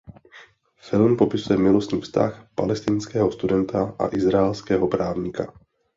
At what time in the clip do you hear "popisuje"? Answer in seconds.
1.17-1.57